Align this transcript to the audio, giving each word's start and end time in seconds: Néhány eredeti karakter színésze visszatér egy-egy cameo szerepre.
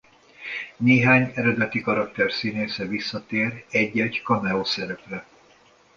Néhány 0.77 1.31
eredeti 1.35 1.81
karakter 1.81 2.31
színésze 2.31 2.85
visszatér 2.85 3.65
egy-egy 3.69 4.21
cameo 4.25 4.63
szerepre. 4.65 5.25